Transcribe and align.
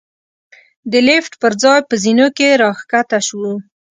د 0.91 0.93
لېفټ 1.07 1.33
پر 1.41 1.53
ځای 1.63 1.79
په 1.89 1.95
زېنو 2.03 2.27
کې 2.37 2.47
را 2.61 2.69
کښته 2.91 3.19
شوو. 3.27 3.53